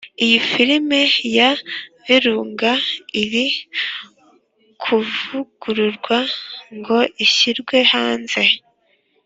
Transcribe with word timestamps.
iyi 0.23 0.39
filime 0.49 0.99
ya 1.37 1.49
Virunga, 2.05 2.71
iri 3.21 3.47
kuvugururwa 4.81 6.17
ngo 6.77 6.97
ishyirwe 7.25 7.77
hanze. 7.93 8.43